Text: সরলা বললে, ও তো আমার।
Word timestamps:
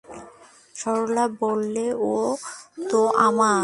সরলা 0.75 1.25
বললে, 1.41 1.85
ও 2.09 2.13
তো 2.89 3.01
আমার। 3.19 3.59